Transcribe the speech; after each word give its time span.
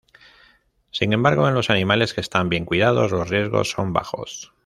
Sin 0.89 1.13
embargo, 1.13 1.47
en 1.47 1.53
los 1.53 1.69
animales 1.69 2.15
que 2.15 2.21
están 2.21 2.49
bien 2.49 2.65
cuidados, 2.65 3.11
los 3.11 3.29
riesgos 3.29 3.69
son 3.69 3.93
bajos. 3.93 4.51